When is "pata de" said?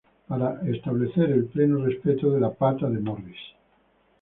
2.51-2.97